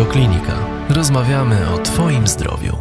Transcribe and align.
Radioklinika. 0.00 0.52
Rozmawiamy 0.88 1.56
o 1.74 1.78
Twoim 1.78 2.26
zdrowiu. 2.26 2.76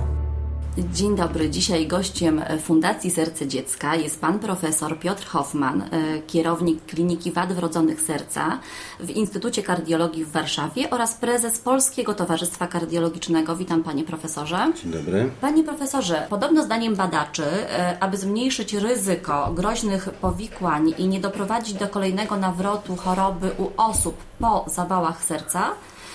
Dzień 0.77 1.15
dobry. 1.15 1.49
Dzisiaj 1.49 1.87
gościem 1.87 2.41
Fundacji 2.63 3.11
Serce 3.11 3.47
Dziecka 3.47 3.95
jest 3.95 4.21
pan 4.21 4.39
profesor 4.39 4.99
Piotr 4.99 5.25
Hoffman, 5.25 5.81
e, 5.81 5.87
kierownik 6.27 6.85
Kliniki 6.85 7.31
Wad 7.31 7.53
Wrodzonych 7.53 8.01
Serca 8.01 8.59
w 8.99 9.09
Instytucie 9.09 9.63
Kardiologii 9.63 10.25
w 10.25 10.31
Warszawie 10.31 10.89
oraz 10.89 11.13
prezes 11.13 11.59
Polskiego 11.59 12.13
Towarzystwa 12.13 12.67
Kardiologicznego. 12.67 13.55
Witam 13.55 13.83
panie 13.83 14.03
profesorze. 14.03 14.71
Dzień 14.83 14.91
dobry. 14.91 15.29
Panie 15.41 15.63
profesorze, 15.63 16.27
podobno 16.29 16.63
zdaniem 16.63 16.95
badaczy, 16.95 17.45
e, 17.45 17.97
aby 17.99 18.17
zmniejszyć 18.17 18.73
ryzyko 18.73 19.51
groźnych 19.55 20.09
powikłań 20.09 20.93
i 20.97 21.07
nie 21.07 21.19
doprowadzić 21.19 21.73
do 21.73 21.87
kolejnego 21.87 22.37
nawrotu 22.37 22.95
choroby 22.95 23.51
u 23.57 23.69
osób 23.77 24.17
po 24.39 24.65
zawałach 24.67 25.23
serca, 25.23 25.71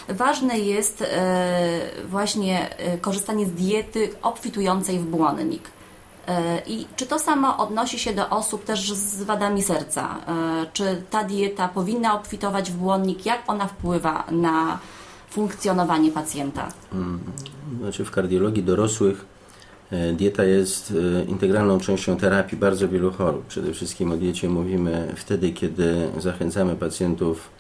ważne 0.09 0.59
jest 0.59 1.03
e, 1.03 1.81
właśnie 2.09 2.79
e, 2.79 2.99
korzystanie 2.99 3.47
z 3.47 3.53
diety 3.53 4.11
obfitującej 4.23 4.99
w 4.99 5.05
błonnik. 5.05 5.63
E, 6.29 6.63
I 6.67 6.87
czy 6.97 7.07
to 7.07 7.19
samo 7.19 7.59
odnosi 7.59 7.99
się 7.99 8.13
do 8.13 8.30
osób 8.30 8.65
też 8.65 8.93
z 8.93 9.23
wadami 9.23 9.63
serca? 9.63 10.17
Czy 10.73 11.03
ta 11.11 11.25
dieta 11.25 11.69
powinna 11.69 12.15
obfitować 12.15 12.71
w 12.71 12.77
błonnik? 12.77 13.27
Jak 13.27 13.43
ona 13.47 13.67
wpływa 13.67 14.25
na 14.30 14.79
funkcjonowanie 15.30 16.13
pacjenta? 16.13 16.69
Znaczy 17.80 18.05
w 18.05 18.11
kardiologii 18.11 18.63
dorosłych 18.63 19.27
dieta 20.13 20.45
jest 20.45 20.93
integralną 21.29 21.80
częścią 21.80 22.16
terapii 22.16 22.59
bardzo 22.59 22.89
wielu 22.89 23.13
chorób. 23.13 23.47
Przede 23.47 23.73
wszystkim 23.73 24.13
o 24.13 24.16
diecie 24.16 24.49
mówimy 24.49 25.15
wtedy, 25.16 25.52
kiedy 25.52 26.11
zachęcamy 26.18 26.77
pacjentów 26.77 27.51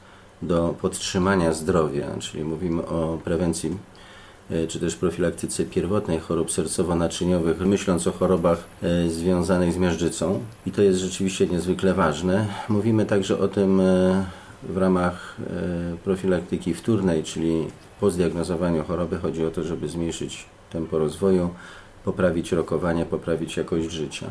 do 0.42 0.74
podtrzymania 0.80 1.52
zdrowia, 1.52 2.06
czyli 2.20 2.44
mówimy 2.44 2.86
o 2.86 3.18
prewencji 3.24 3.76
e, 4.50 4.66
czy 4.66 4.80
też 4.80 4.96
profilaktyce 4.96 5.64
pierwotnej 5.64 6.20
chorób 6.20 6.50
sercowo-naczyniowych, 6.50 7.66
myśląc 7.66 8.06
o 8.06 8.12
chorobach 8.12 8.64
e, 8.82 9.10
związanych 9.10 9.72
z 9.72 9.76
miażdżycą. 9.76 10.40
I 10.66 10.72
to 10.72 10.82
jest 10.82 11.00
rzeczywiście 11.00 11.46
niezwykle 11.46 11.94
ważne. 11.94 12.46
Mówimy 12.68 13.06
także 13.06 13.38
o 13.38 13.48
tym 13.48 13.80
e, 13.80 14.24
w 14.62 14.76
ramach 14.76 15.36
profilaktyki 16.04 16.74
wtórnej, 16.74 17.22
czyli 17.22 17.66
po 18.00 18.10
zdiagnozowaniu 18.10 18.84
choroby 18.84 19.18
chodzi 19.18 19.44
o 19.46 19.50
to, 19.50 19.62
żeby 19.62 19.88
zmniejszyć 19.88 20.46
tempo 20.70 20.98
rozwoju, 20.98 21.50
poprawić 22.04 22.52
rokowanie, 22.52 23.06
poprawić 23.06 23.56
jakość 23.56 23.90
życia. 23.90 24.26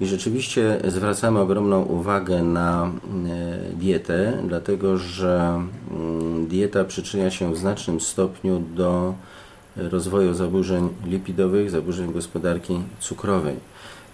I 0.00 0.06
rzeczywiście 0.06 0.80
zwracamy 0.88 1.40
ogromną 1.40 1.82
uwagę 1.82 2.42
na 2.42 2.84
e, 2.86 2.90
dietę, 3.74 4.38
dlatego 4.48 4.98
że 4.98 5.62
mm, 5.90 6.46
dieta 6.46 6.84
przyczynia 6.84 7.30
się 7.30 7.52
w 7.52 7.58
znacznym 7.58 8.00
stopniu 8.00 8.62
do 8.74 9.14
rozwoju 9.76 10.34
zaburzeń 10.34 10.88
lipidowych, 11.04 11.70
zaburzeń 11.70 12.12
gospodarki 12.12 12.80
cukrowej. 13.00 13.56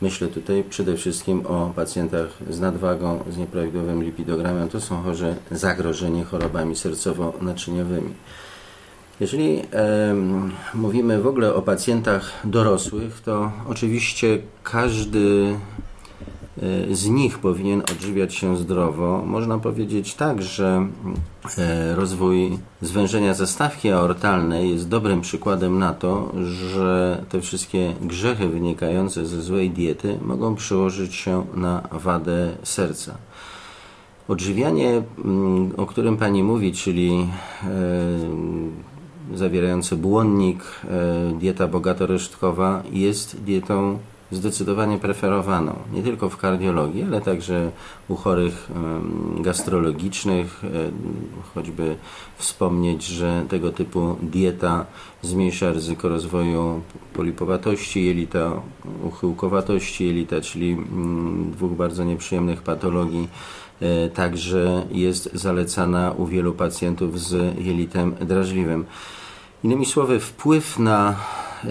Myślę 0.02 0.28
tutaj 0.28 0.64
przede 0.70 0.96
wszystkim 0.96 1.46
o 1.46 1.72
pacjentach 1.76 2.28
z 2.50 2.60
nadwagą, 2.60 3.24
z 3.30 3.36
nieprawidłowym 3.36 4.02
lipidogramem. 4.02 4.68
To 4.68 4.80
są 4.80 5.02
chorzy 5.02 5.34
zagrożeni 5.50 6.24
chorobami 6.24 6.74
sercowo-naczyniowymi. 6.74 8.10
Jeżeli 9.20 9.58
e, 9.72 10.14
mówimy 10.74 11.22
w 11.22 11.26
ogóle 11.26 11.54
o 11.54 11.62
pacjentach 11.62 12.32
dorosłych, 12.44 13.20
to 13.20 13.52
oczywiście 13.68 14.38
każdy 14.62 15.56
e, 16.62 16.94
z 16.94 17.08
nich 17.08 17.38
powinien 17.38 17.80
odżywiać 17.80 18.34
się 18.34 18.56
zdrowo. 18.56 19.22
Można 19.26 19.58
powiedzieć 19.58 20.14
tak, 20.14 20.42
że 20.42 20.86
e, 21.58 21.94
rozwój 21.96 22.58
zwężenia 22.82 23.34
zastawki 23.34 23.90
aortalnej 23.90 24.70
jest 24.70 24.88
dobrym 24.88 25.20
przykładem 25.20 25.78
na 25.78 25.92
to, 25.94 26.32
że 26.72 27.24
te 27.28 27.40
wszystkie 27.40 27.94
grzechy 28.00 28.48
wynikające 28.48 29.26
ze 29.26 29.42
złej 29.42 29.70
diety 29.70 30.18
mogą 30.22 30.54
przełożyć 30.54 31.14
się 31.14 31.46
na 31.54 31.88
wadę 31.92 32.50
serca. 32.62 33.14
Odżywianie, 34.28 35.02
mm, 35.24 35.72
o 35.76 35.86
którym 35.86 36.16
Pani 36.16 36.42
mówi, 36.42 36.72
czyli 36.72 37.28
zawierający 39.34 39.96
błonnik, 39.96 40.62
e, 40.62 41.38
dieta 41.38 41.68
bogato-resztkowa 41.68 42.82
jest 42.92 43.40
dietą 43.40 43.98
zdecydowanie 44.34 44.98
preferowaną, 44.98 45.74
nie 45.92 46.02
tylko 46.02 46.28
w 46.28 46.36
kardiologii, 46.36 47.02
ale 47.02 47.20
także 47.20 47.70
u 48.08 48.14
chorych 48.14 48.70
gastrologicznych, 49.40 50.64
e, 50.64 50.68
choćby 51.54 51.96
wspomnieć, 52.36 53.06
że 53.06 53.44
tego 53.48 53.72
typu 53.72 54.16
dieta 54.22 54.86
zmniejsza 55.22 55.72
ryzyko 55.72 56.08
rozwoju 56.08 56.80
polipowatości 57.12 58.06
jelita, 58.06 58.52
uchyłkowatości 59.04 60.06
jelita, 60.06 60.40
czyli 60.40 60.72
mm, 60.72 61.50
dwóch 61.50 61.72
bardzo 61.72 62.04
nieprzyjemnych 62.04 62.62
patologii 62.62 63.28
e, 63.80 64.08
także 64.08 64.86
jest 64.90 65.30
zalecana 65.32 66.12
u 66.18 66.26
wielu 66.26 66.52
pacjentów 66.52 67.20
z 67.20 67.58
jelitem 67.58 68.14
drażliwym. 68.20 68.84
Innymi 69.64 69.86
słowy, 69.86 70.20
wpływ 70.20 70.78
na 70.78 71.16
yy, 71.64 71.70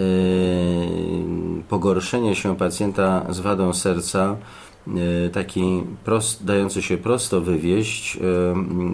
pogorszenie 1.69 2.35
się 2.35 2.57
pacjenta 2.57 3.25
z 3.29 3.39
wadą 3.39 3.73
serca, 3.73 4.35
yy, 4.87 5.29
taki 5.33 5.83
prost, 6.03 6.45
dający 6.45 6.81
się 6.81 6.97
prosto 6.97 7.41
wywieść, 7.41 8.15
yy, 8.15 8.21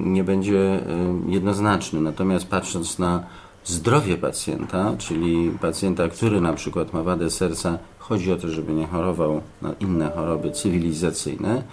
nie 0.04 0.24
będzie 0.24 0.80
jednoznaczny. 1.28 2.02
Natomiast 2.02 2.48
patrząc 2.48 3.00
na 3.00 3.24
zdrowie 3.66 4.18
pacjenta, 4.18 4.96
czyli 4.98 5.52
pacjenta, 5.62 6.08
który 6.08 6.42
na 6.42 6.54
przykład 6.54 6.94
ma 6.94 7.04
wadę 7.04 7.30
serca, 7.30 7.78
chodzi 8.00 8.32
o 8.32 8.38
to, 8.38 8.50
żeby 8.50 8.74
nie 8.74 8.88
chorował 8.88 9.42
na 9.62 9.74
inne 9.80 10.12
choroby 10.16 10.52
cywilizacyjne, 10.52 11.64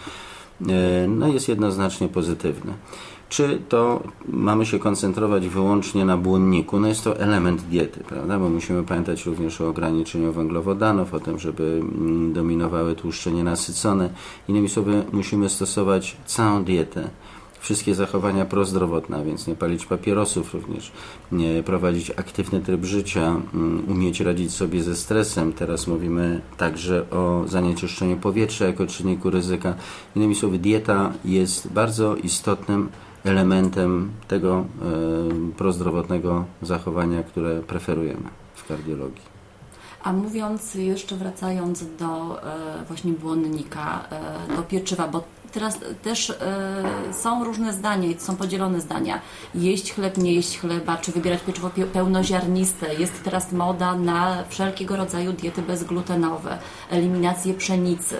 no 1.09 1.29
jest 1.29 1.49
jednoznacznie 1.49 2.09
pozytywny 2.09 2.73
czy 3.29 3.59
to 3.69 4.03
mamy 4.29 4.67
się 4.67 4.79
koncentrować 4.79 5.49
wyłącznie 5.49 6.05
na 6.05 6.17
błonniku? 6.17 6.81
No 6.81 6.89
jest 6.89 7.05
to 7.05 7.19
element 7.19 7.63
diety, 7.63 8.01
prawda? 8.09 8.39
Bo 8.39 8.49
musimy 8.49 8.83
pamiętać 8.83 9.27
również 9.27 9.61
o 9.61 9.69
ograniczeniu 9.69 10.33
węglowodanów, 10.33 11.15
o 11.15 11.21
tym, 11.21 11.39
żeby 11.39 11.81
mm, 11.83 12.33
dominowały 12.33 12.95
tłuszcze 12.95 13.33
nienasycone. 13.33 14.11
Innymi 14.49 14.69
słowy, 14.69 15.05
musimy 15.13 15.49
stosować 15.49 16.17
całą 16.27 16.65
dietę 16.65 17.11
wszystkie 17.61 17.95
zachowania 17.95 18.45
prozdrowotne, 18.45 19.25
więc 19.25 19.47
nie 19.47 19.55
palić 19.55 19.87
papierosów 19.87 20.55
również, 20.55 20.93
nie 21.33 21.63
prowadzić 21.63 22.11
aktywny 22.11 22.61
tryb 22.61 22.85
życia, 22.85 23.41
mm, 23.55 23.85
umieć 23.89 24.21
radzić 24.21 24.53
sobie 24.53 24.83
ze 24.83 24.97
stresem. 24.97 25.53
Teraz 25.53 25.87
mówimy 25.87 26.41
także 26.57 27.11
o 27.11 27.45
zanieczyszczeniu 27.47 28.17
powietrza 28.17 28.67
jako 28.67 28.87
czynniku 28.87 29.31
ryzyka. 29.31 29.75
Innymi 30.17 30.35
słowy, 30.35 30.59
dieta 30.59 31.13
jest 31.25 31.73
bardzo 31.73 32.17
istotnym 32.17 32.89
elementem 33.27 34.13
tego 34.29 34.59
e, 34.59 34.65
prozdrowotnego 35.57 36.45
zachowania, 36.63 37.23
które 37.23 37.61
preferujemy 37.61 38.29
w 38.55 38.69
kardiologii. 38.69 39.37
A 40.03 40.13
mówiąc 40.13 40.75
jeszcze 40.75 41.17
wracając 41.17 41.85
do 41.97 42.43
e, 42.43 42.85
właśnie 42.89 43.13
błonnika, 43.13 44.05
e, 44.51 44.57
do 44.57 44.63
pieczywa, 44.63 45.09
bo 45.09 45.25
teraz 45.53 45.79
też 46.03 46.39
są 47.13 47.45
różne 47.45 47.73
zdania 47.73 48.09
są 48.19 48.37
podzielone 48.37 48.81
zdania. 48.81 49.21
Jeść 49.55 49.93
chleb, 49.93 50.19
nie 50.19 50.35
jeść 50.35 50.59
chleba, 50.59 50.97
czy 50.97 51.13
wybierać 51.13 51.41
pieczywo 51.43 51.71
pełnoziarniste. 51.93 52.95
Jest 52.95 53.25
teraz 53.25 53.53
moda 53.53 53.95
na 53.95 54.45
wszelkiego 54.49 54.97
rodzaju 54.97 55.33
diety 55.33 55.63
bezglutenowe, 55.63 56.59
eliminację 56.91 57.55
pszenicy. 57.55 58.17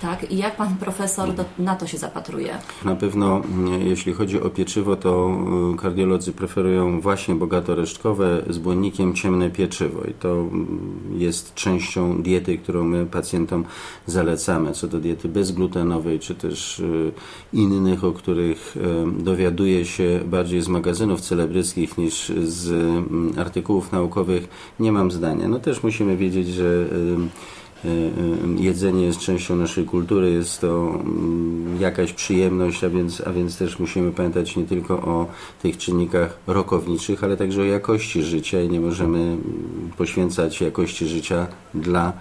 Tak? 0.00 0.30
I 0.32 0.36
jak 0.36 0.56
pan 0.56 0.76
profesor 0.76 1.34
do, 1.34 1.44
na 1.58 1.76
to 1.76 1.86
się 1.86 1.98
zapatruje? 1.98 2.58
Na 2.84 2.94
pewno, 2.96 3.36
mm, 3.36 3.86
jeśli 3.86 4.12
chodzi 4.12 4.40
o 4.40 4.50
pieczywo, 4.50 4.96
to 4.96 5.30
y, 5.74 5.76
kardiolodzy 5.76 6.32
preferują 6.32 7.00
właśnie 7.00 7.34
bogato-resztkowe 7.34 8.42
z 8.50 8.58
błonnikiem 8.58 9.14
ciemne 9.14 9.50
pieczywo. 9.50 10.04
I 10.04 10.14
to 10.14 10.32
mm, 10.32 11.00
jest 11.16 11.54
częścią 11.54 12.22
diety, 12.22 12.58
którą 12.58 12.84
my 12.84 13.06
pacjentom 13.06 13.64
zalecamy. 14.06 14.72
Co 14.72 14.88
do 14.88 15.00
diety 15.00 15.28
bezglutenowej, 15.28 16.18
czy 16.18 16.34
też 16.34 16.78
y, 16.78 17.12
innych, 17.52 18.04
o 18.04 18.12
których 18.12 18.76
y, 18.76 19.22
dowiaduje 19.22 19.84
się 19.84 20.20
bardziej 20.26 20.62
z 20.62 20.68
magazynów 20.68 21.20
celebryckich 21.20 21.98
niż 21.98 22.32
z 22.44 22.70
mm, 22.70 23.32
artykułów 23.38 23.92
naukowych, 23.92 24.48
nie 24.80 24.92
mam 24.92 25.10
zdania. 25.10 25.48
No 25.48 25.58
też 25.58 25.82
musimy 25.82 26.16
wiedzieć, 26.16 26.48
że 26.48 26.86
jedzenie 28.56 29.04
jest 29.04 29.18
częścią 29.18 29.56
naszej 29.56 29.84
kultury, 29.84 30.30
jest 30.30 30.60
to 30.60 30.94
mm, 30.94 31.80
jakaś 31.80 32.12
przyjemność, 32.12 32.84
a 32.84 32.90
więc, 32.90 33.22
a 33.26 33.32
więc 33.32 33.58
też 33.58 33.78
musimy 33.78 34.12
pamiętać 34.12 34.56
nie 34.56 34.64
tylko 34.64 34.94
o 34.94 35.26
tych 35.62 35.76
czynnikach 35.76 36.38
rokowniczych, 36.46 37.24
ale 37.24 37.36
także 37.36 37.62
o 37.62 37.64
jakości 37.64 38.22
życia 38.22 38.62
i 38.62 38.68
nie 38.68 38.80
możemy 38.80 39.36
poświęcać 39.96 40.60
jakości 40.60 41.06
życia 41.06 41.46
dla 41.74 42.12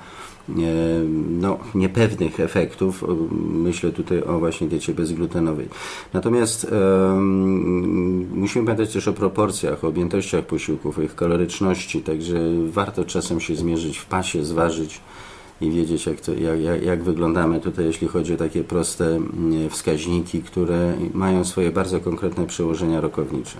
no, 1.30 1.58
niepewnych 1.76 2.40
efektów. 2.40 3.06
Myślę 3.52 3.92
tutaj 3.92 4.24
o 4.24 4.40
właśnie 4.40 4.68
diecie 4.68 4.94
bezglutenowej. 4.94 5.68
Natomiast 6.14 6.64
um, 6.72 8.40
musimy 8.40 8.66
pamiętać 8.66 8.94
też 8.94 9.08
o 9.08 9.14
proporcjach, 9.14 9.84
o 9.84 9.88
objętościach 9.88 10.46
posiłków, 10.46 11.00
o 11.00 11.02
ich 11.02 11.16
kaloryczności, 11.16 12.02
także 12.02 12.40
warto 12.66 13.06
czasem 13.06 13.40
się 13.40 13.56
zmierzyć 13.56 13.98
w 13.98 14.06
pasie, 14.06 14.44
zważyć 14.44 15.02
i 15.62 15.72
wiedzieć, 15.72 16.06
jak, 16.06 16.22
to, 16.22 16.34
jak, 16.34 16.62
jak, 16.62 16.84
jak 16.84 17.04
wyglądamy 17.04 17.60
tutaj, 17.60 17.86
jeśli 17.86 18.08
chodzi 18.08 18.34
o 18.34 18.38
takie 18.38 18.64
proste 18.64 19.06
mm, 19.06 19.70
wskaźniki, 19.70 20.42
które 20.42 20.94
mają 21.14 21.46
swoje 21.46 21.72
bardzo 21.72 22.00
konkretne 22.00 22.46
przełożenia 22.46 23.02
rokownicze. 23.02 23.58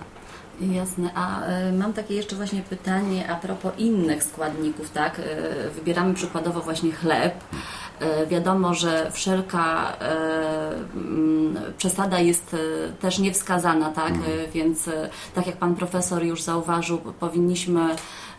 Jasne, 0.60 1.10
a 1.14 1.42
y, 1.68 1.72
mam 1.72 1.92
takie 1.92 2.14
jeszcze 2.14 2.36
właśnie 2.36 2.62
pytanie 2.62 3.30
a 3.30 3.36
propos 3.36 3.72
innych 3.78 4.22
składników, 4.24 4.90
tak? 4.90 5.18
Y, 5.18 5.22
wybieramy 5.74 6.14
przykładowo 6.14 6.60
właśnie 6.60 6.92
chleb. 6.92 7.34
Y, 8.22 8.26
wiadomo, 8.26 8.74
że 8.74 9.10
wszelka 9.10 9.92
mm, 10.94 11.56
przesada 11.78 12.18
jest 12.18 12.56
też 13.00 13.18
niewskazana, 13.18 13.90
tak? 13.90 14.10
Mhm. 14.10 14.50
Więc 14.54 14.90
tak 15.34 15.46
jak 15.46 15.56
pan 15.56 15.74
profesor 15.74 16.22
już 16.24 16.42
zauważył, 16.42 16.98
powinniśmy 16.98 17.96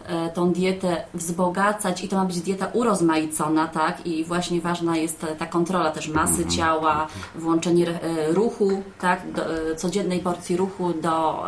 E, 0.07 0.29
tą 0.29 0.51
dietę 0.51 1.03
wzbogacać 1.13 2.03
i 2.03 2.07
to 2.07 2.15
ma 2.15 2.25
być 2.25 2.41
dieta 2.41 2.67
urozmaicona, 2.73 3.67
tak? 3.67 4.05
I 4.05 4.23
właśnie 4.23 4.61
ważna 4.61 4.97
jest 4.97 5.25
ta 5.37 5.45
kontrola 5.45 5.91
też 5.91 6.07
masy 6.07 6.31
mhm. 6.31 6.49
ciała, 6.49 7.07
włączenie 7.35 7.87
e, 7.87 8.33
ruchu, 8.33 8.83
tak? 9.01 9.31
Do, 9.31 9.71
e, 9.71 9.75
codziennej 9.75 10.19
porcji 10.19 10.57
ruchu 10.57 10.93
do 10.93 11.43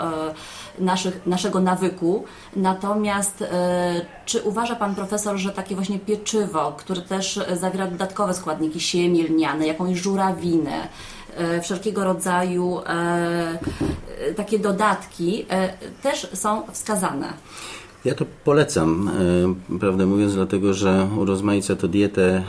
naszych, 0.80 1.26
naszego 1.26 1.60
nawyku. 1.60 2.24
Natomiast 2.56 3.44
czy 4.26 4.42
uważa 4.42 4.76
Pan 4.76 4.96
Profesor, 4.96 5.38
że 5.38 5.52
takie 5.52 5.76
właśnie 5.76 6.00
pieczywo, 6.00 6.72
które 6.78 7.02
też 7.02 7.40
zawiera 7.54 7.88
dodatkowe 7.88 8.34
składniki, 8.34 8.80
siemię 8.80 9.24
lniane, 9.24 9.68
jakąś 9.68 9.98
żurawinę, 9.98 10.88
wszelkiego 11.62 12.04
rodzaju 12.04 12.82
takie 14.36 14.60
dodatki 14.60 15.46
też 16.02 16.28
są 16.34 16.64
wskazane? 16.72 17.34
Ja 18.06 18.16
to 18.16 18.26
polecam, 18.44 19.12
e, 19.72 19.80
prawdę 19.80 20.06
mówiąc, 20.06 20.34
dlatego 20.34 20.74
że 20.74 21.08
urozmaica 21.18 21.76
to 21.76 21.88
dietę, 21.88 22.36
e, 22.36 22.44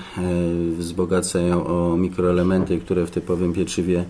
wzbogaca 0.79 1.41
ją 1.41 1.67
o 1.67 1.97
mikroelementy, 1.97 2.79
które 2.79 3.07
w 3.07 3.11
typowym 3.11 3.53
pieczywie 3.53 4.05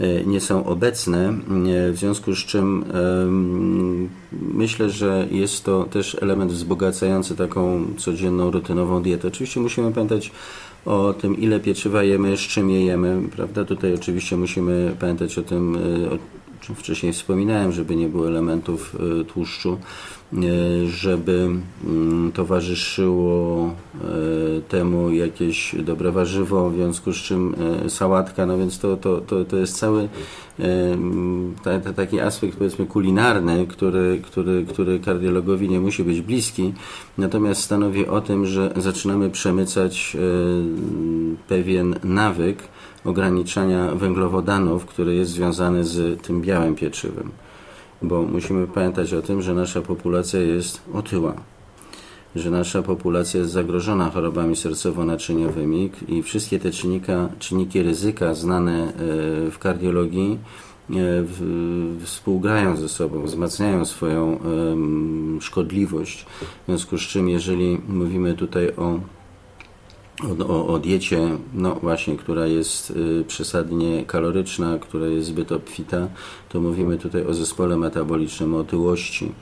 e, 0.00 0.24
nie 0.24 0.40
są 0.40 0.64
obecne, 0.66 1.34
w 1.92 1.96
związku 1.96 2.34
z 2.34 2.38
czym 2.38 2.84
myślę, 4.32 4.90
że 4.90 5.26
jest 5.30 5.64
to 5.64 5.84
też 5.84 6.16
element 6.22 6.52
wzbogacający 6.52 7.36
taką 7.36 7.86
codzienną, 7.96 8.50
rutynową 8.50 9.02
dietę. 9.02 9.28
Oczywiście 9.28 9.60
musimy 9.60 9.92
pamiętać 9.92 10.32
o 10.86 11.14
tym, 11.20 11.36
ile 11.36 11.60
pieczywa 11.60 12.02
jemy, 12.02 12.36
z 12.36 12.40
czym 12.40 12.70
je 12.70 12.84
jemy, 12.84 13.22
prawda? 13.36 13.64
Tutaj 13.64 13.94
oczywiście 13.94 14.36
musimy 14.36 14.96
pamiętać 15.00 15.38
o 15.38 15.42
tym, 15.42 15.78
wcześniej 16.60 17.12
wspominałem, 17.12 17.72
żeby 17.72 17.96
nie 17.96 18.08
było 18.08 18.28
elementów 18.28 18.96
tłuszczu. 19.28 19.78
E, 20.32 20.86
żeby 20.86 21.48
mm, 21.84 22.32
towarzyszyło 22.32 23.66
e, 23.66 24.60
temu 24.60 25.10
jakieś 25.10 25.74
dobre 25.74 26.12
warzywo, 26.12 26.70
w 26.70 26.74
związku 26.74 27.12
z 27.12 27.16
czym 27.16 27.54
e, 27.86 27.90
sałatka, 27.90 28.46
no 28.46 28.58
więc 28.58 28.78
to, 28.78 28.96
to, 28.96 29.20
to, 29.20 29.44
to 29.44 29.56
jest 29.56 29.78
cały 29.78 30.08
taki 31.96 32.20
aspekt 32.20 32.58
powiedzmy 32.58 32.86
kulinarny, 32.86 33.66
który, 33.66 34.20
który, 34.24 34.64
który 34.64 35.00
kardiologowi 35.00 35.68
nie 35.68 35.80
musi 35.80 36.04
być 36.04 36.20
bliski, 36.20 36.72
natomiast 37.18 37.62
stanowi 37.62 38.06
o 38.06 38.20
tym, 38.20 38.46
że 38.46 38.72
zaczynamy 38.76 39.30
przemycać 39.30 40.16
pewien 41.48 41.94
nawyk 42.04 42.62
ograniczania 43.06 43.94
węglowodanów, 43.94 44.86
który 44.86 45.14
jest 45.14 45.30
związany 45.30 45.84
z 45.84 46.22
tym 46.22 46.42
białym 46.42 46.74
pieczywem 46.74 47.30
bo 48.02 48.22
musimy 48.22 48.66
pamiętać 48.66 49.14
o 49.14 49.22
tym, 49.22 49.42
że 49.42 49.54
nasza 49.54 49.82
populacja 49.82 50.40
jest 50.40 50.82
otyła, 50.92 51.34
że 52.36 52.50
nasza 52.50 52.82
populacja 52.82 53.40
jest 53.40 53.52
zagrożona 53.52 54.10
chorobami 54.10 54.54
sercowo-naczyniowymi 54.56 55.90
i 56.08 56.22
wszystkie 56.22 56.58
te 56.58 56.70
czynnika, 56.70 57.28
czynniki 57.38 57.82
ryzyka 57.82 58.34
znane 58.34 58.84
e, 58.84 58.90
w 59.50 59.58
kardiologii 59.58 60.38
e, 60.90 60.94
współgrają 62.04 62.76
ze 62.76 62.88
sobą, 62.88 63.22
wzmacniają 63.22 63.84
swoją 63.84 64.38
szkodliwość. 65.40 66.26
W 66.62 66.66
związku 66.66 66.98
z 66.98 67.00
czym, 67.00 67.28
jeżeli 67.28 67.78
mówimy 67.88 68.34
tutaj 68.34 68.72
o 68.76 69.00
o, 70.24 70.46
o, 70.48 70.66
o 70.66 70.78
diecie, 70.78 71.28
no 71.54 71.74
właśnie, 71.74 72.16
która 72.16 72.46
jest 72.46 72.90
y, 72.90 73.24
przesadnie 73.28 74.04
kaloryczna, 74.04 74.78
która 74.78 75.06
jest 75.06 75.28
zbyt 75.28 75.52
obfita, 75.52 76.08
to 76.48 76.60
mówimy 76.60 76.98
tutaj 76.98 77.26
o 77.26 77.34
zespole 77.34 77.76
metabolicznym, 77.76 78.54
o 78.54 78.58
otyłości, 78.58 79.32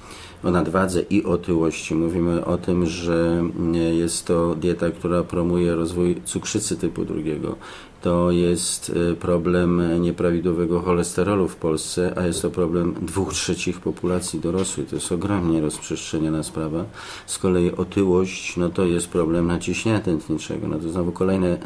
o 0.45 0.51
nadwadze 0.51 1.03
i 1.11 1.25
otyłości. 1.25 1.95
Mówimy 1.95 2.45
o 2.45 2.59
tym, 2.59 2.87
że 2.87 3.45
y, 3.75 3.95
jest 3.95 4.27
to 4.27 4.55
dieta, 4.55 4.91
która 4.91 5.23
promuje 5.23 5.75
rozwój 5.75 6.23
cukrzycy 6.25 6.77
typu 6.77 7.05
drugiego, 7.05 7.57
to 8.05 8.31
jest 8.31 8.91
y, 8.91 9.17
problem 9.17 10.03
nieprawidłowego 10.03 10.81
cholesterolu 10.81 11.49
w 11.49 11.57
Polsce, 11.57 12.13
a 12.17 12.27
jest 12.27 12.43
to 12.43 12.51
problem 12.51 12.95
dwóch 13.03 13.33
trzecich 13.33 13.81
populacji 13.81 14.41
dorosłej. 14.41 14.87
To 14.87 14.97
jest 14.97 15.13
ogromnie 15.13 15.61
rozprzestrzeniona 15.61 16.43
sprawa. 16.43 16.85
Z 17.27 17.39
kolei 17.39 17.73
otyłość, 17.73 18.57
no 18.57 18.69
to 18.69 18.85
jest 18.85 19.09
problem 19.09 19.47
naciśnienia 19.47 20.01
tętniczego. 20.01 20.69
No 20.69 20.79
to 20.79 20.89
znowu 20.89 21.13
kolejne 21.13 21.59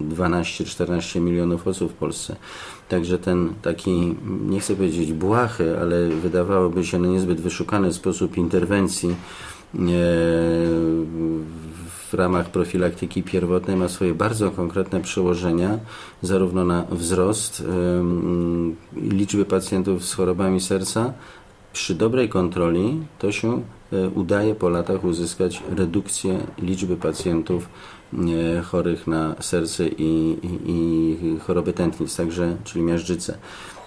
12-14 0.00 1.20
milionów 1.20 1.68
osób 1.68 1.92
w 1.92 1.94
Polsce. 1.94 2.36
Także 2.88 3.18
ten 3.18 3.52
taki, 3.62 4.14
nie 4.46 4.60
chcę 4.60 4.76
powiedzieć 4.76 5.12
błahy, 5.12 5.78
ale 5.80 6.08
wydawałoby 6.08 6.84
się 6.84 6.98
no 6.98 7.08
niezbyt 7.08 7.40
wyszukany 7.40 7.92
sposób 7.92 8.36
interwencji 8.36 9.16
w 12.10 12.14
ramach 12.14 12.50
profilaktyki 12.50 13.22
pierwotnej 13.22 13.76
ma 13.76 13.88
swoje 13.88 14.14
bardzo 14.14 14.50
konkretne 14.50 15.00
przełożenia 15.00 15.78
zarówno 16.22 16.64
na 16.64 16.84
wzrost 16.90 17.64
liczby 18.96 19.44
pacjentów 19.44 20.04
z 20.04 20.14
chorobami 20.14 20.60
serca. 20.60 21.12
Przy 21.72 21.94
dobrej 21.94 22.28
kontroli 22.28 23.00
to 23.18 23.32
się 23.32 23.62
e, 23.92 24.08
udaje 24.08 24.54
po 24.54 24.68
latach 24.68 25.04
uzyskać 25.04 25.62
redukcję 25.76 26.38
liczby 26.58 26.96
pacjentów 26.96 27.68
e, 28.14 28.60
chorych 28.60 29.06
na 29.06 29.34
serce 29.40 29.88
i, 29.88 30.36
i, 30.42 30.70
i 30.70 31.38
choroby 31.38 31.72
tętnic, 31.72 32.16
także, 32.16 32.56
czyli 32.64 32.84
miażdżycę. 32.84 33.38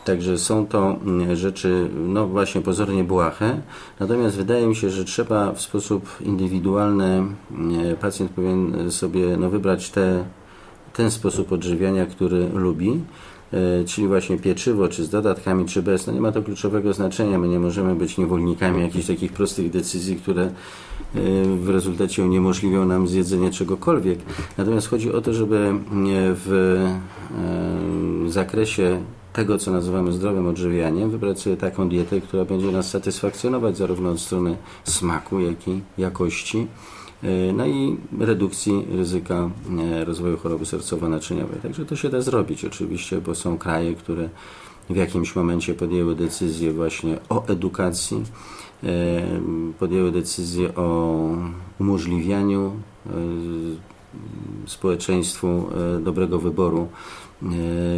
Także 0.05 0.37
są 0.37 0.67
to 0.67 0.95
mm, 1.05 1.35
rzeczy, 1.35 1.89
no 2.07 2.27
właśnie 2.27 2.61
pozornie 2.61 3.03
błahe, 3.03 3.61
natomiast 3.99 4.37
wydaje 4.37 4.67
mi 4.67 4.75
się, 4.75 4.89
że 4.89 5.05
trzeba 5.05 5.51
w 5.51 5.61
sposób 5.61 6.07
indywidualny, 6.21 7.05
mm, 7.05 7.35
pacjent 8.01 8.31
powinien 8.31 8.91
sobie 8.91 9.37
no, 9.37 9.49
wybrać 9.49 9.89
te, 9.89 10.23
ten 10.93 11.11
sposób 11.11 11.51
odżywiania, 11.51 12.05
który 12.05 12.49
lubi, 12.53 12.99
e, 13.53 13.85
czyli 13.85 14.07
właśnie 14.07 14.37
pieczywo, 14.37 14.87
czy 14.87 15.03
z 15.03 15.09
dodatkami, 15.09 15.65
czy 15.65 15.81
bez, 15.81 16.07
no 16.07 16.13
nie 16.13 16.21
ma 16.21 16.31
to 16.31 16.43
kluczowego 16.43 16.93
znaczenia. 16.93 17.39
My 17.39 17.47
nie 17.47 17.59
możemy 17.59 17.95
być 17.95 18.17
niewolnikami 18.17 18.81
jakichś 18.81 19.07
takich 19.07 19.33
prostych 19.33 19.69
decyzji, 19.69 20.15
które 20.15 20.43
e, 20.43 20.51
w 21.57 21.69
rezultacie 21.69 22.23
uniemożliwią 22.23 22.85
nam 22.85 23.07
zjedzenie 23.07 23.51
czegokolwiek. 23.51 24.19
Natomiast 24.57 24.87
chodzi 24.87 25.13
o 25.13 25.21
to, 25.21 25.33
żeby 25.33 25.57
mm, 25.57 25.81
w 26.45 26.51
e, 28.27 28.31
zakresie 28.31 29.01
tego, 29.33 29.57
co 29.57 29.71
nazywamy 29.71 30.11
zdrowym 30.11 30.47
odżywianiem, 30.47 31.09
wybrać 31.09 31.39
sobie 31.39 31.57
taką 31.57 31.89
dietę, 31.89 32.21
która 32.21 32.45
będzie 32.45 32.71
nas 32.71 32.89
satysfakcjonować 32.89 33.77
zarówno 33.77 34.09
od 34.09 34.19
strony 34.19 34.57
smaku, 34.83 35.39
jak 35.39 35.67
i 35.67 35.81
jakości, 35.97 36.67
e, 37.23 37.53
no 37.53 37.65
i 37.65 37.97
redukcji 38.19 38.85
ryzyka 38.91 39.49
e, 39.79 40.05
rozwoju 40.05 40.37
choroby 40.37 40.65
sercowo-naczyniowej. 40.65 41.61
Także 41.61 41.85
to 41.85 41.95
się 41.95 42.09
da 42.09 42.21
zrobić 42.21 42.65
oczywiście, 42.65 43.21
bo 43.21 43.35
są 43.35 43.57
kraje, 43.57 43.93
które 43.93 44.29
w 44.89 44.95
jakimś 44.95 45.35
momencie 45.35 45.73
podjęły 45.73 46.15
decyzję 46.15 46.73
właśnie 46.73 47.17
o 47.29 47.47
edukacji, 47.47 48.23
e, 48.83 48.89
podjęły 49.79 50.11
decyzję 50.11 50.75
o 50.75 51.19
umożliwianiu 51.79 52.71
społeczeństwu 54.65 55.69
dobrego 56.03 56.39
wyboru 56.39 56.87
E, 57.51 57.55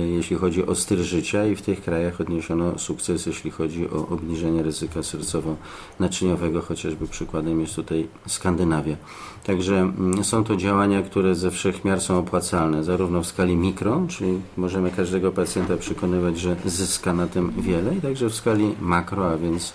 jeśli 0.07 0.35
chodzi 0.35 0.65
o 0.65 0.75
styl 0.75 1.03
życia 1.03 1.45
i 1.45 1.55
w 1.55 1.61
tych 1.61 1.81
krajach 1.81 2.21
odniesiono 2.21 2.79
sukces, 2.79 3.25
jeśli 3.25 3.51
chodzi 3.51 3.89
o 3.89 4.07
obniżenie 4.07 4.63
ryzyka 4.63 4.99
sercowo-naczyniowego, 4.99 6.61
chociażby 6.61 7.07
przykładem 7.07 7.61
jest 7.61 7.75
tutaj 7.75 8.07
Skandynawia. 8.27 8.95
Także 9.43 9.75
mm, 9.75 10.23
są 10.23 10.43
to 10.43 10.55
działania, 10.55 11.01
które 11.01 11.35
ze 11.35 11.51
wszech 11.51 11.85
miar 11.85 12.01
są 12.01 12.19
opłacalne, 12.19 12.83
zarówno 12.83 13.21
w 13.21 13.27
skali 13.27 13.55
mikro, 13.55 14.05
czyli 14.09 14.41
możemy 14.57 14.91
każdego 14.91 15.31
pacjenta 15.31 15.77
przekonywać, 15.77 16.39
że 16.39 16.55
zyska 16.65 17.13
na 17.13 17.27
tym 17.27 17.51
wiele, 17.57 17.95
i 17.95 18.01
także 18.01 18.29
w 18.29 18.35
skali 18.35 18.75
makro, 18.81 19.29
a 19.29 19.37
więc 19.37 19.73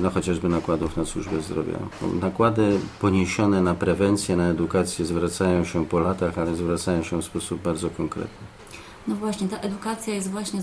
no 0.00 0.10
chociażby 0.10 0.48
nakładów 0.48 0.96
na 0.96 1.04
służbę 1.04 1.40
zdrowia. 1.40 1.78
Nakłady 2.20 2.80
poniesione 3.00 3.62
na 3.62 3.74
prewencję, 3.74 4.36
na 4.36 4.48
edukację 4.48 5.04
zwracają 5.04 5.64
się 5.64 5.86
po 5.86 5.98
latach, 5.98 6.38
ale 6.38 6.54
zwracają 6.54 7.02
się 7.02 7.22
w 7.22 7.24
sposób 7.24 7.62
bardzo 7.62 7.90
konkretny. 7.90 8.46
No 9.08 9.14
właśnie, 9.14 9.48
ta 9.48 9.56
edukacja 9.56 10.14
jest 10.14 10.30
właśnie 10.30 10.60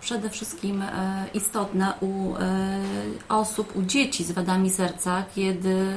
przede 0.00 0.30
wszystkim 0.30 0.84
istotna 1.34 1.94
u 2.00 2.34
osób, 3.28 3.76
u 3.76 3.82
dzieci 3.82 4.24
z 4.24 4.32
wadami 4.32 4.70
serca, 4.70 5.24
kiedy 5.34 5.94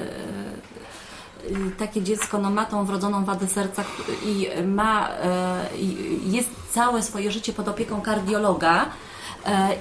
takie 1.77 2.01
dziecko 2.01 2.37
no, 2.37 2.49
ma 2.49 2.65
tą 2.65 2.85
wrodzoną 2.85 3.25
wadę 3.25 3.47
serca 3.47 3.83
i 4.25 4.47
ma, 4.67 5.09
jest 6.25 6.49
całe 6.69 7.03
swoje 7.03 7.31
życie 7.31 7.53
pod 7.53 7.67
opieką 7.67 8.01
kardiologa 8.01 8.85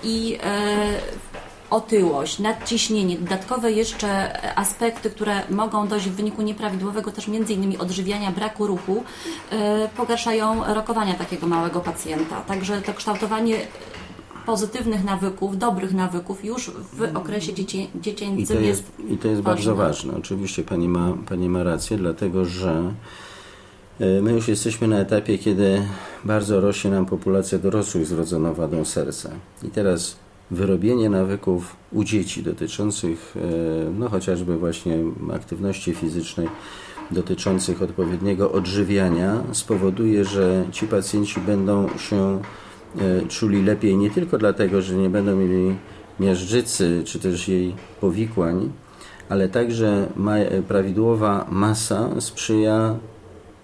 i 0.02 0.38
otyłość, 1.70 2.38
nadciśnienie, 2.38 3.18
dodatkowe 3.18 3.72
jeszcze 3.72 4.40
aspekty, 4.58 5.10
które 5.10 5.42
mogą 5.50 5.88
dojść 5.88 6.08
w 6.08 6.14
wyniku 6.14 6.42
nieprawidłowego 6.42 7.10
też 7.10 7.28
między 7.28 7.52
innymi 7.52 7.78
odżywiania, 7.78 8.30
braku 8.32 8.66
ruchu, 8.66 9.04
pogarszają 9.96 10.74
rokowania 10.74 11.14
takiego 11.14 11.46
małego 11.46 11.80
pacjenta. 11.80 12.40
Także 12.40 12.82
to 12.82 12.94
kształtowanie 12.94 13.56
pozytywnych 14.46 15.04
nawyków, 15.04 15.58
dobrych 15.58 15.94
nawyków 15.94 16.44
już 16.44 16.70
w 16.70 17.16
okresie 17.16 17.54
dziecię, 17.54 17.86
dziecięcym 17.94 18.62
I 18.62 18.66
jest, 18.66 18.92
jest 18.98 19.10
I 19.10 19.18
to 19.18 19.28
jest 19.28 19.42
bardzo 19.42 19.74
ważne. 19.74 20.16
Oczywiście 20.16 20.62
Pani 20.62 20.88
ma, 20.88 21.12
Pani 21.28 21.48
ma 21.48 21.62
rację, 21.62 21.96
dlatego 21.96 22.44
że 22.44 22.92
my 24.00 24.32
już 24.32 24.48
jesteśmy 24.48 24.88
na 24.88 24.98
etapie, 24.98 25.38
kiedy 25.38 25.82
bardzo 26.24 26.60
rośnie 26.60 26.90
nam 26.90 27.06
populacja 27.06 27.58
dorosłych 27.58 28.06
z 28.06 28.12
wadą 28.54 28.84
serca. 28.84 29.30
I 29.62 29.68
teraz 29.68 30.16
wyrobienie 30.50 31.10
nawyków 31.10 31.76
u 31.92 32.04
dzieci 32.04 32.42
dotyczących 32.42 33.34
no 33.98 34.08
chociażby 34.08 34.56
właśnie 34.56 34.98
aktywności 35.34 35.94
fizycznej, 35.94 36.48
dotyczących 37.10 37.82
odpowiedniego 37.82 38.52
odżywiania 38.52 39.42
spowoduje, 39.52 40.24
że 40.24 40.64
ci 40.72 40.86
pacjenci 40.86 41.40
będą 41.40 41.88
się 41.98 42.40
czuli 43.28 43.62
lepiej 43.62 43.96
nie 43.96 44.10
tylko 44.10 44.38
dlatego, 44.38 44.82
że 44.82 44.94
nie 44.94 45.10
będą 45.10 45.36
mieli 45.36 45.76
miażdżycy 46.20 47.02
czy 47.04 47.18
też 47.18 47.48
jej 47.48 47.74
powikłań, 48.00 48.72
ale 49.28 49.48
także 49.48 50.08
prawidłowa 50.68 51.46
masa 51.50 52.20
sprzyja 52.20 52.96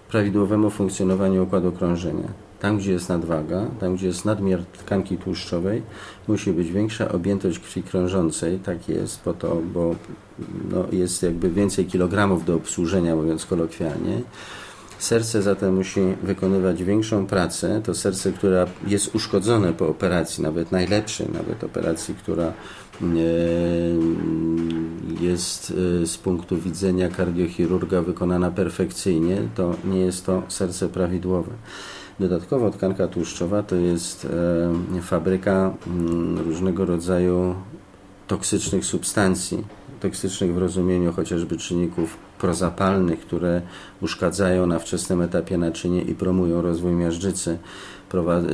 prawidłowemu 0.09 0.69
funkcjonowaniu 0.69 1.43
układu 1.43 1.71
krążenia. 1.71 2.46
Tam, 2.59 2.77
gdzie 2.77 2.91
jest 2.91 3.09
nadwaga, 3.09 3.65
tam, 3.79 3.95
gdzie 3.95 4.07
jest 4.07 4.25
nadmiar 4.25 4.65
tkanki 4.65 5.17
tłuszczowej, 5.17 5.81
musi 6.27 6.53
być 6.53 6.71
większa 6.71 7.11
objętość 7.11 7.59
krwi 7.59 7.83
krążącej. 7.83 8.59
Tak 8.59 8.89
jest 8.89 9.21
po 9.21 9.33
to, 9.33 9.61
bo 9.73 9.95
no, 10.71 10.85
jest 10.91 11.23
jakby 11.23 11.49
więcej 11.49 11.85
kilogramów 11.85 12.45
do 12.45 12.55
obsłużenia, 12.55 13.15
mówiąc 13.15 13.45
kolokwialnie. 13.45 14.21
Serce 14.99 15.41
zatem 15.41 15.75
musi 15.75 16.01
wykonywać 16.23 16.83
większą 16.83 17.27
pracę. 17.27 17.81
To 17.83 17.95
serce, 17.95 18.31
które 18.31 18.67
jest 18.87 19.15
uszkodzone 19.15 19.73
po 19.73 19.87
operacji, 19.87 20.43
nawet 20.43 20.71
najlepszej, 20.71 21.27
nawet 21.33 21.63
operacji, 21.63 22.15
która 22.15 22.53
jest 25.21 25.73
z 26.05 26.17
punktu 26.17 26.57
widzenia 26.57 27.09
kardiochirurga 27.09 28.01
wykonana 28.01 28.51
perfekcyjnie, 28.51 29.37
to 29.55 29.75
nie 29.85 29.99
jest 29.99 30.25
to 30.25 30.43
serce 30.47 30.89
prawidłowe. 30.89 31.51
Dodatkowo 32.19 32.69
tkanka 32.69 33.07
tłuszczowa 33.07 33.63
to 33.63 33.75
jest 33.75 34.27
fabryka 35.01 35.73
różnego 36.45 36.85
rodzaju 36.85 37.55
toksycznych 38.27 38.85
substancji, 38.85 39.63
toksycznych 39.99 40.53
w 40.53 40.57
rozumieniu 40.57 41.13
chociażby 41.13 41.57
czynników 41.57 42.17
prozapalnych, 42.39 43.19
które 43.19 43.61
uszkadzają 44.01 44.67
na 44.67 44.79
wczesnym 44.79 45.21
etapie 45.21 45.57
naczynie 45.57 46.01
i 46.01 46.15
promują 46.15 46.61
rozwój 46.61 46.91
miażdżycy. 46.91 47.57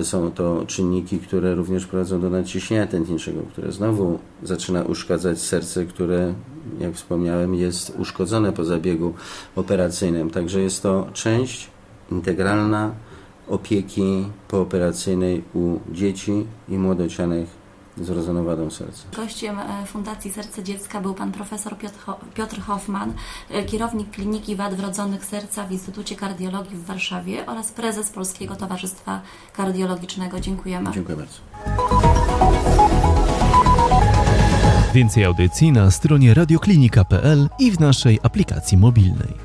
Są 0.01 0.32
to 0.32 0.63
czynniki, 0.67 1.20
które 1.20 1.55
również 1.55 1.86
prowadzą 1.86 2.22
do 2.22 2.29
nadciśnienia 2.29 2.88
tętniczego, 2.88 3.41
które 3.51 3.72
znowu 3.72 4.20
zaczyna 4.43 4.84
uszkadzać 4.84 5.41
serce, 5.41 5.86
które, 5.86 6.34
jak 6.79 6.93
wspomniałem, 6.93 7.55
jest 7.55 7.96
uszkodzone 8.00 8.53
po 8.53 8.63
zabiegu 8.63 9.13
operacyjnym. 9.55 10.29
Także 10.29 10.62
jest 10.62 10.84
to 10.84 11.08
część 11.13 11.70
integralna 12.12 12.91
opieki 13.50 14.25
pooperacyjnej 14.47 15.43
u 15.53 15.79
dzieci 15.91 16.45
i 16.69 16.77
młodocianych 16.77 17.63
z 17.97 18.09
wrodzoną 18.09 18.43
wadą 18.43 18.69
serca. 18.69 19.03
Gościem 19.15 19.57
Fundacji 19.85 20.31
Serce 20.31 20.63
Dziecka 20.63 21.01
był 21.01 21.13
pan 21.13 21.31
profesor 21.31 21.75
Piotr 22.33 22.62
Hoffman, 22.62 23.13
kierownik 23.65 24.12
Kliniki 24.12 24.55
Wad 24.55 24.73
Wrodzonych 24.75 25.25
Serca 25.25 25.65
w 25.67 25.71
Instytucie 25.71 26.15
Kardiologii 26.15 26.77
w 26.77 26.85
Warszawie 26.85 27.45
oraz 27.45 27.71
prezes 27.71 28.09
Polskiego 28.09 28.55
Towarzystwa 28.55 29.21
Kardiologicznego. 29.55 30.39
Dziękujemy. 30.39 30.91
Dziękuję 30.91 31.17
bardzo. 31.17 31.39
Więcej 34.93 35.25
audycji 35.25 35.71
na 35.71 35.91
stronie 35.91 36.33
radioklinika.pl 36.33 37.50
i 37.59 37.71
w 37.71 37.79
naszej 37.79 38.19
aplikacji 38.23 38.77
mobilnej. 38.77 39.42